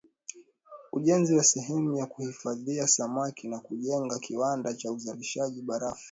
[0.91, 5.99] Ujenzi wa sehemu ya kuhifadhia samaki na kujenga kiwanda cha uzalishaji barafu